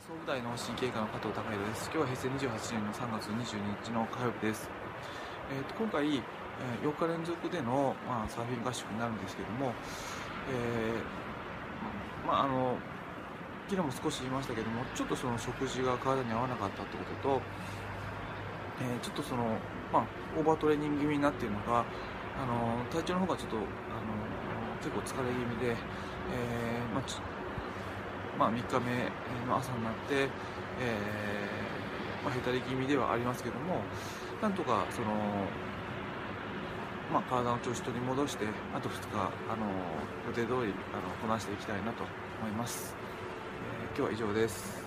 [0.00, 1.92] 総務大の神経科の加藤孝弘です。
[1.92, 4.70] 今日は平成28年の3月22日の火曜日です。
[5.52, 9.76] えーと今回、えー4日連続での、まあ、サーフィン合宿になるんですけども、
[10.48, 12.80] えーまああの
[13.68, 17.42] 昨日も少し言いましたけども、ちょっとその食事が体に合わなかったってことと、
[18.80, 19.60] えーちょっとその、
[19.92, 20.06] まあ、
[20.38, 21.84] オーバートレーニング気味になっているのか、
[22.40, 23.68] あの体調の方がちょっと、あの
[24.80, 25.76] 結構疲れ気味で、
[26.32, 27.20] えーまあち
[28.38, 29.10] まあ、3日目
[29.46, 33.82] の朝になって、えーまあ、へたり気味ではありますけども、
[34.40, 35.08] なんとかその、
[37.12, 39.66] まあ、体の調子取り戻して、あと2日、あの
[40.28, 42.04] 予定通りあのこなしていきたいなと
[42.40, 42.94] 思います。
[43.94, 44.81] えー今日は以上です。